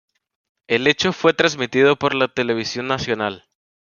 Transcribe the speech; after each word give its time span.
El 0.65 0.87
hecho 0.87 1.13
fue 1.13 1.35
transmitido 1.35 1.95
por 1.95 2.15
la 2.15 2.27
televisión 2.27 2.87
nacional. 2.87 3.45